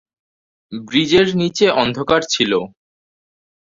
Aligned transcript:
ব্রিজের 0.71 1.27
নিচে 1.35 1.65
অন্ধকার 1.81 2.21
ছিল। 2.29 2.51